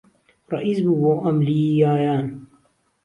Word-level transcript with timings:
ڕەئیس 0.51 0.79
بوو 0.85 0.95
بۆ 1.01 1.11
ئهملییایان 1.23 2.25